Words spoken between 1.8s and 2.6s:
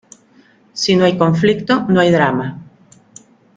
no hay drama.